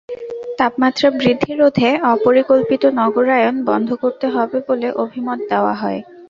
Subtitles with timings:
[0.57, 5.99] তাপমাত্রা বৃদ্ধি রোধে অপরিকল্পিত নগরায়ণ বন্ধ করতে হবে বলে অভিমত দেওয়া হয়।